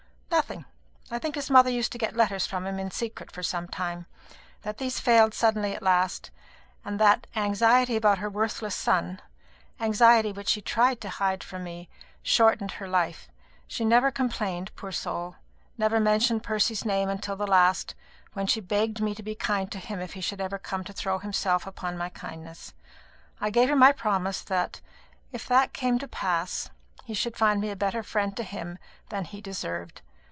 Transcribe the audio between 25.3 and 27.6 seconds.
if that came to pass, he should find